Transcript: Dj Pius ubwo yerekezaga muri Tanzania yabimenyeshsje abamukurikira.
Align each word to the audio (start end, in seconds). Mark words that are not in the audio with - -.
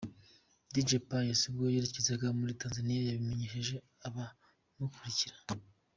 Dj 0.73 0.89
Pius 1.07 1.41
ubwo 1.49 1.65
yerekezaga 1.73 2.27
muri 2.39 2.57
Tanzania 2.61 3.01
yabimenyeshsje 3.03 3.75
abamukurikira. 4.07 5.35